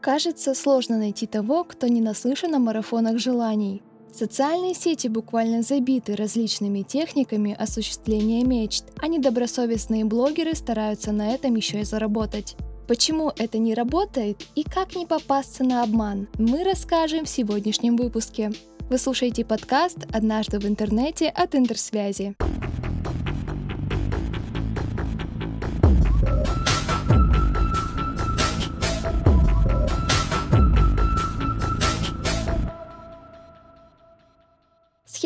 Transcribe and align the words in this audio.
Кажется, 0.00 0.54
сложно 0.54 0.96
найти 0.96 1.26
того, 1.26 1.62
кто 1.64 1.86
не 1.86 2.00
наслышан 2.00 2.54
о 2.54 2.58
марафонах 2.58 3.18
желаний. 3.18 3.82
Социальные 4.12 4.74
сети 4.74 5.08
буквально 5.08 5.62
забиты 5.62 6.16
различными 6.16 6.82
техниками 6.82 7.54
осуществления 7.56 8.42
мечт, 8.42 8.84
а 9.00 9.08
недобросовестные 9.08 10.04
блогеры 10.04 10.54
стараются 10.54 11.12
на 11.12 11.34
этом 11.34 11.54
еще 11.54 11.80
и 11.80 11.84
заработать. 11.84 12.56
Почему 12.88 13.30
это 13.38 13.58
не 13.58 13.74
работает 13.74 14.42
и 14.56 14.64
как 14.64 14.96
не 14.96 15.06
попасться 15.06 15.64
на 15.64 15.82
обман, 15.82 16.28
мы 16.38 16.64
расскажем 16.64 17.26
в 17.26 17.28
сегодняшнем 17.28 17.96
выпуске. 17.96 18.50
Вы 18.88 18.98
слушаете 18.98 19.44
подкаст 19.44 19.98
«Однажды 20.12 20.58
в 20.58 20.66
интернете» 20.66 21.28
от 21.28 21.54
Интерсвязи. 21.54 22.34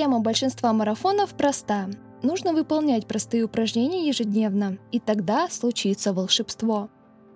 Схема 0.04 0.20
большинства 0.20 0.70
марафонов 0.74 1.30
проста. 1.30 1.88
Нужно 2.22 2.52
выполнять 2.52 3.06
простые 3.06 3.44
упражнения 3.44 4.06
ежедневно, 4.06 4.76
и 4.92 5.00
тогда 5.00 5.48
случится 5.48 6.12
волшебство. 6.12 6.90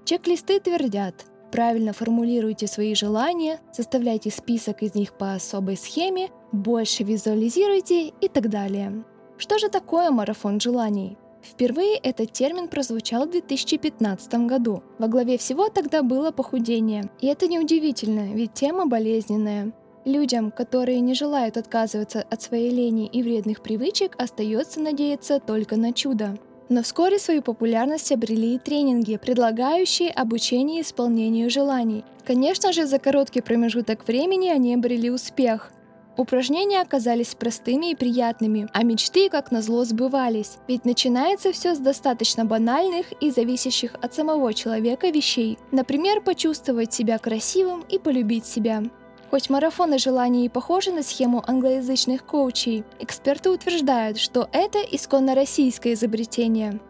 Чек-листы 0.05 0.61
твердят, 0.61 1.25
правильно 1.51 1.95
формулируйте 1.95 2.67
свои 2.67 2.95
желания, 2.95 3.59
составляйте 3.73 4.31
список 4.31 4.83
из 4.83 4.95
них 4.95 5.15
по 5.15 5.33
особой 5.33 5.79
схеме, 5.79 6.29
больше 6.53 7.05
визуализируйте 7.05 8.09
и 8.09 8.29
так 8.29 8.51
далее. 8.51 9.03
Что 9.39 9.57
же 9.57 9.71
такое 9.71 10.11
марафон 10.11 10.61
желаний? 10.61 11.17
Впервые 11.43 11.97
этот 11.97 12.33
термин 12.33 12.69
прозвучал 12.69 13.25
в 13.25 13.31
2015 13.31 14.47
году. 14.47 14.83
Во 14.99 15.09
главе 15.09 15.39
всего 15.39 15.71
тогда 15.71 16.03
было 16.03 16.33
похудение. 16.33 17.09
И 17.23 17.29
это 17.29 17.47
неудивительно, 17.47 18.35
ведь 18.35 18.53
тема 18.53 18.85
болезненная. 18.85 19.73
Людям, 20.09 20.51
которые 20.51 21.01
не 21.01 21.13
желают 21.13 21.59
отказываться 21.59 22.25
от 22.31 22.41
своей 22.41 22.71
лени 22.71 23.11
и 23.13 23.23
вредных 23.23 23.61
привычек, 23.61 24.17
остается 24.17 24.81
надеяться 24.81 25.39
только 25.39 25.77
на 25.77 25.93
чудо. 25.93 26.39
Но 26.71 26.83
вскоре 26.83 27.19
свою 27.19 27.43
популярность 27.43 28.11
обрели 28.11 28.55
и 28.55 28.59
тренинги, 28.59 29.19
предлагающие 29.19 30.11
обучение 30.11 30.81
исполнению 30.81 31.51
желаний. 31.51 32.07
Конечно 32.27 32.73
же, 32.73 32.87
за 32.87 32.99
короткий 32.99 33.43
промежуток 33.43 34.09
времени 34.09 34.49
они 34.49 34.73
обрели 34.73 35.11
успех. 35.11 35.73
Упражнения 36.17 36.81
оказались 36.81 37.35
простыми 37.35 37.91
и 37.91 37.95
приятными, 37.95 38.67
а 38.73 38.85
мечты, 38.85 39.29
как 39.29 39.51
назло, 39.51 39.85
сбывались. 39.85 40.57
Ведь 40.69 40.87
начинается 40.87 41.53
все 41.53 41.75
с 41.75 41.79
достаточно 41.79 42.47
банальных 42.47 43.13
и 43.21 43.31
зависящих 43.31 43.95
от 44.01 44.15
самого 44.15 44.55
человека 44.55 45.11
вещей. 45.11 45.59
Например, 45.71 46.23
почувствовать 46.23 46.95
себя 46.95 47.19
красивым 47.19 47.85
и 47.91 47.99
полюбить 47.99 48.47
себя. 48.47 48.85
Хоть 49.31 49.51
марафоны 49.51 49.99
желаний 49.99 50.47
и 50.47 50.49
похожи 50.49 50.91
на 50.91 51.03
схему 51.03 51.45
англоязычных 51.47 52.25
коучей, 52.25 52.85
эксперты 52.99 53.51
утверждают, 53.51 54.19
что 54.19 54.49
это 54.53 54.79
исконно 54.79 55.35
российское 55.35 55.93
изобретение. 55.93 56.81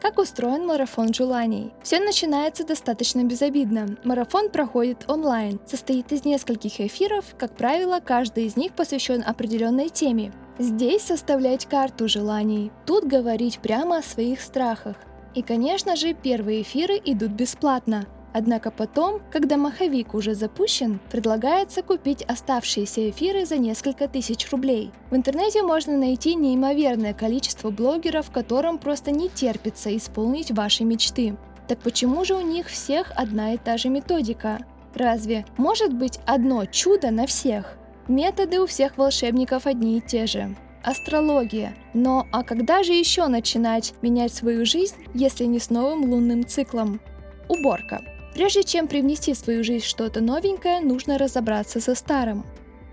Как 0.00 0.18
устроен 0.18 0.66
марафон 0.66 1.12
желаний? 1.12 1.70
Все 1.82 2.00
начинается 2.00 2.66
достаточно 2.66 3.22
безобидно. 3.22 3.98
Марафон 4.04 4.48
проходит 4.48 5.08
онлайн, 5.08 5.60
состоит 5.66 6.10
из 6.12 6.24
нескольких 6.24 6.80
эфиров, 6.80 7.36
как 7.38 7.54
правило, 7.56 8.00
каждый 8.00 8.46
из 8.46 8.56
них 8.56 8.72
посвящен 8.72 9.22
определенной 9.24 9.90
теме. 9.90 10.32
Здесь 10.58 11.02
составлять 11.02 11.66
карту 11.66 12.08
желаний, 12.08 12.72
тут 12.86 13.04
говорить 13.04 13.58
прямо 13.58 13.98
о 13.98 14.02
своих 14.02 14.40
страхах. 14.40 14.96
И, 15.34 15.42
конечно 15.42 15.94
же, 15.94 16.14
первые 16.14 16.62
эфиры 16.62 17.00
идут 17.04 17.30
бесплатно, 17.30 18.06
Однако 18.32 18.70
потом, 18.70 19.20
когда 19.30 19.56
маховик 19.56 20.14
уже 20.14 20.34
запущен, 20.34 21.00
предлагается 21.10 21.82
купить 21.82 22.22
оставшиеся 22.22 23.10
эфиры 23.10 23.44
за 23.44 23.58
несколько 23.58 24.08
тысяч 24.08 24.50
рублей. 24.50 24.90
В 25.10 25.16
интернете 25.16 25.62
можно 25.62 25.96
найти 25.96 26.34
неимоверное 26.34 27.12
количество 27.12 27.70
блогеров, 27.70 28.30
которым 28.30 28.78
просто 28.78 29.10
не 29.10 29.28
терпится 29.28 29.94
исполнить 29.94 30.50
ваши 30.50 30.84
мечты. 30.84 31.36
Так 31.68 31.80
почему 31.80 32.24
же 32.24 32.34
у 32.34 32.40
них 32.40 32.68
всех 32.68 33.12
одна 33.14 33.52
и 33.52 33.58
та 33.58 33.76
же 33.76 33.88
методика? 33.88 34.58
Разве 34.94 35.44
может 35.58 35.92
быть 35.92 36.18
одно 36.26 36.64
чудо 36.66 37.10
на 37.10 37.26
всех? 37.26 37.76
Методы 38.08 38.60
у 38.60 38.66
всех 38.66 38.98
волшебников 38.98 39.66
одни 39.66 39.98
и 39.98 40.00
те 40.00 40.26
же. 40.26 40.56
Астрология. 40.82 41.74
Но 41.94 42.26
а 42.32 42.42
когда 42.42 42.82
же 42.82 42.92
еще 42.92 43.28
начинать 43.28 43.94
менять 44.02 44.34
свою 44.34 44.66
жизнь, 44.66 44.96
если 45.14 45.44
не 45.44 45.60
с 45.60 45.70
новым 45.70 46.10
лунным 46.10 46.44
циклом? 46.46 47.00
Уборка. 47.48 48.00
Прежде 48.34 48.62
чем 48.64 48.88
привнести 48.88 49.34
в 49.34 49.36
свою 49.36 49.62
жизнь 49.62 49.84
что-то 49.84 50.20
новенькое, 50.20 50.80
нужно 50.80 51.18
разобраться 51.18 51.80
со 51.80 51.94
старым. 51.94 52.44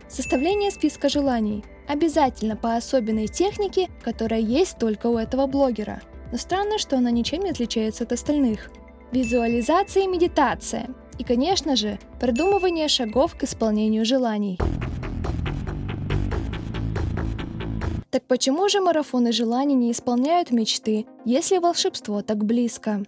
Составление 0.10 0.70
списка 0.70 1.08
желаний. 1.08 1.64
Обязательно 1.88 2.56
по 2.56 2.76
особенной 2.76 3.28
технике, 3.28 3.90
которая 4.04 4.42
есть 4.42 4.78
только 4.78 5.08
у 5.08 5.18
этого 5.18 5.48
блогера. 5.48 6.02
Но 6.32 6.38
странно, 6.38 6.78
что 6.78 6.98
она 6.98 7.10
ничем 7.10 7.42
не 7.42 7.52
отличается 7.52 8.04
от 8.04 8.12
остальных. 8.12 8.70
Визуализация 9.12 10.04
и 10.04 10.08
медитация. 10.08 10.90
И, 11.18 11.24
конечно 11.24 11.76
же, 11.76 12.00
продумывание 12.20 12.88
шагов 12.88 13.36
к 13.36 13.44
исполнению 13.44 14.06
желаний. 14.06 14.58
Так 18.12 18.24
почему 18.28 18.68
же 18.70 18.82
марафоны 18.82 19.32
желаний 19.32 19.76
не 19.76 19.92
исполняют 19.92 20.52
мечты, 20.52 21.06
если 21.26 21.60
волшебство 21.60 22.22
так 22.22 22.44
близко? 22.44 23.04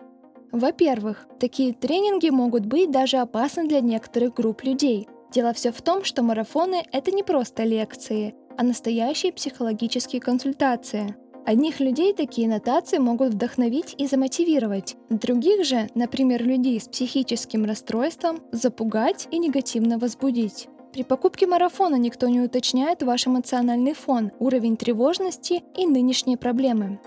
Во-первых, 0.51 1.27
такие 1.39 1.73
тренинги 1.73 2.29
могут 2.29 2.65
быть 2.65 2.91
даже 2.91 3.17
опасны 3.17 3.67
для 3.67 3.79
некоторых 3.79 4.33
групп 4.33 4.63
людей. 4.63 5.07
Дело 5.31 5.53
все 5.53 5.71
в 5.71 5.81
том, 5.81 6.03
что 6.03 6.23
марафоны— 6.23 6.83
это 6.91 7.11
не 7.11 7.23
просто 7.23 7.63
лекции, 7.63 8.35
а 8.57 8.63
настоящие 8.63 9.31
психологические 9.31 10.21
консультации. 10.21 11.15
Одних 11.45 11.79
людей 11.79 12.13
такие 12.13 12.47
нотации 12.47 12.97
могут 12.97 13.33
вдохновить 13.33 13.95
и 13.97 14.05
замотивировать, 14.05 14.95
других 15.09 15.65
же, 15.65 15.87
например, 15.95 16.43
людей 16.43 16.79
с 16.79 16.87
психическим 16.87 17.65
расстройством, 17.65 18.41
запугать 18.51 19.27
и 19.31 19.39
негативно 19.39 19.97
возбудить. 19.97 20.67
При 20.93 21.03
покупке 21.03 21.47
марафона 21.47 21.95
никто 21.95 22.27
не 22.27 22.41
уточняет 22.41 23.01
ваш 23.01 23.25
эмоциональный 23.25 23.93
фон, 23.93 24.31
уровень 24.39 24.75
тревожности 24.75 25.63
и 25.75 25.87
нынешние 25.87 26.37
проблемы. 26.37 26.99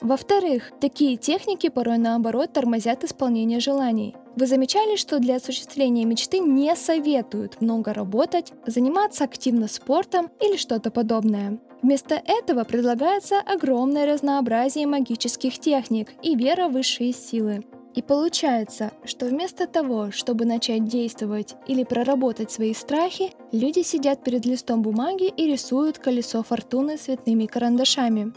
Во-вторых, 0.00 0.72
такие 0.80 1.16
техники 1.16 1.68
порой 1.68 1.98
наоборот 1.98 2.52
тормозят 2.52 3.02
исполнение 3.02 3.58
желаний. 3.58 4.14
Вы 4.36 4.46
замечали, 4.46 4.94
что 4.94 5.18
для 5.18 5.36
осуществления 5.36 6.04
мечты 6.04 6.38
не 6.38 6.74
советуют 6.76 7.60
много 7.60 7.92
работать, 7.92 8.52
заниматься 8.64 9.24
активно 9.24 9.66
спортом 9.66 10.30
или 10.40 10.56
что-то 10.56 10.92
подобное? 10.92 11.58
Вместо 11.82 12.14
этого 12.14 12.64
предлагается 12.64 13.40
огромное 13.40 14.06
разнообразие 14.06 14.86
магических 14.86 15.58
техник 15.58 16.12
и 16.22 16.36
вера 16.36 16.68
в 16.68 16.72
высшие 16.72 17.12
силы. 17.12 17.64
И 17.94 18.02
получается, 18.02 18.92
что 19.04 19.26
вместо 19.26 19.66
того, 19.66 20.12
чтобы 20.12 20.44
начать 20.44 20.84
действовать 20.84 21.56
или 21.66 21.82
проработать 21.82 22.52
свои 22.52 22.74
страхи, 22.74 23.32
люди 23.50 23.82
сидят 23.82 24.22
перед 24.22 24.46
листом 24.46 24.82
бумаги 24.82 25.26
и 25.26 25.46
рисуют 25.46 25.98
колесо 25.98 26.44
фортуны 26.44 26.96
цветными 26.96 27.46
карандашами. 27.46 28.32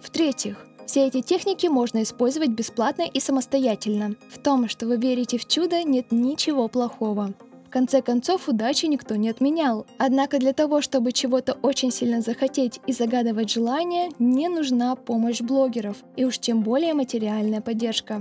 В-третьих, 0.00 0.66
все 0.92 1.06
эти 1.06 1.22
техники 1.22 1.68
можно 1.68 2.02
использовать 2.02 2.50
бесплатно 2.50 3.04
и 3.10 3.18
самостоятельно. 3.18 4.14
В 4.28 4.36
том, 4.36 4.68
что 4.68 4.86
вы 4.86 4.98
верите 4.98 5.38
в 5.38 5.48
чудо, 5.48 5.82
нет 5.84 6.12
ничего 6.12 6.68
плохого. 6.68 7.32
В 7.64 7.70
конце 7.70 8.02
концов, 8.02 8.46
удачи 8.46 8.84
никто 8.84 9.16
не 9.16 9.30
отменял. 9.30 9.86
Однако 9.96 10.38
для 10.38 10.52
того, 10.52 10.82
чтобы 10.82 11.12
чего-то 11.12 11.54
очень 11.62 11.90
сильно 11.90 12.20
захотеть 12.20 12.78
и 12.86 12.92
загадывать 12.92 13.50
желания, 13.50 14.10
не 14.18 14.50
нужна 14.50 14.94
помощь 14.94 15.40
блогеров, 15.40 15.96
и 16.18 16.26
уж 16.26 16.36
тем 16.36 16.60
более 16.62 16.92
материальная 16.92 17.62
поддержка. 17.62 18.20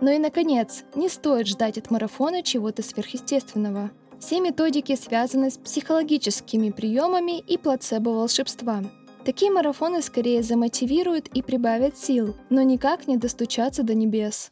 Ну 0.00 0.10
и 0.10 0.18
наконец, 0.18 0.84
не 0.94 1.10
стоит 1.10 1.46
ждать 1.46 1.76
от 1.76 1.90
марафона 1.90 2.42
чего-то 2.42 2.82
сверхъестественного. 2.82 3.90
Все 4.18 4.40
методики 4.40 4.96
связаны 4.96 5.50
с 5.50 5.58
психологическими 5.58 6.70
приемами 6.70 7.40
и 7.40 7.58
плацебо-волшебства. 7.58 8.82
Такие 9.26 9.50
марафоны 9.50 10.02
скорее 10.02 10.40
замотивируют 10.44 11.26
и 11.34 11.42
прибавят 11.42 11.98
сил, 11.98 12.36
но 12.48 12.62
никак 12.62 13.08
не 13.08 13.16
достучаться 13.16 13.82
до 13.82 13.92
небес. 13.92 14.50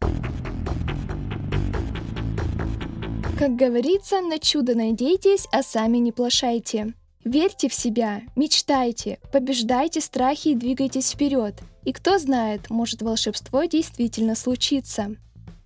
Как 3.39 3.55
говорится, 3.55 4.21
на 4.21 4.41
чудо 4.41 4.75
надейтесь, 4.75 5.47
а 5.53 5.63
сами 5.63 5.99
не 5.99 6.11
плашайте. 6.11 6.93
Верьте 7.25 7.69
в 7.69 7.75
себя, 7.75 8.23
мечтайте, 8.35 9.21
побеждайте 9.33 10.01
страхи 10.01 10.49
и 10.49 10.55
двигайтесь 10.57 11.13
вперед. 11.13 11.55
И 11.85 11.93
кто 11.93 12.19
знает, 12.19 12.69
может 12.69 13.01
волшебство 13.01 13.63
действительно 13.67 14.35
случится. 14.35 15.15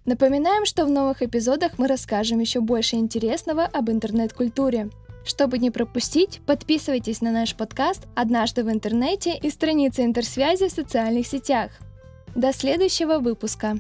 Напоминаем, 0.05 0.67
что 0.67 0.85
в 0.85 0.91
новых 0.91 1.23
эпизодах 1.23 1.79
мы 1.79 1.89
расскажем 1.89 2.41
еще 2.41 2.61
больше 2.61 2.97
интересного 2.97 3.65
об 3.65 3.89
интернет-культуре. 3.89 4.91
Чтобы 5.29 5.59
не 5.59 5.71
пропустить, 5.71 6.41
подписывайтесь 6.47 7.21
на 7.21 7.31
наш 7.31 7.55
подкаст 7.55 8.05
«Однажды 8.15 8.65
в 8.65 8.71
интернете» 8.71 9.37
и 9.37 9.51
страницы 9.51 10.03
интерсвязи 10.03 10.69
в 10.69 10.73
социальных 10.73 11.27
сетях. 11.27 11.71
До 12.35 12.51
следующего 12.55 13.19
выпуска! 13.19 13.79